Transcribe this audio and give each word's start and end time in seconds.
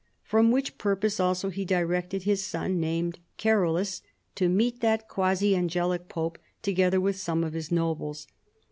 For 0.23 0.41
which 0.41 0.79
purpose 0.79 1.19
also 1.19 1.49
he 1.51 1.63
directed 1.63 2.23
his 2.23 2.43
son, 2.43 2.79
named 2.79 3.19
Carolus, 3.37 4.01
to 4.33 4.49
meet 4.49 4.79
that 4.79 5.07
quasi 5.07 5.55
angelic 5.55 6.07
pope, 6.09 6.39
together 6.63 6.99
with 6.99 7.17
some 7.17 7.43
of 7.43 7.53
his 7.53 7.71
nobles. 7.71 8.25